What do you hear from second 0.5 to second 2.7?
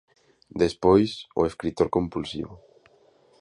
Despois o escritor compulsivo.